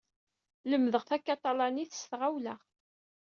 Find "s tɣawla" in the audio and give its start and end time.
2.01-2.55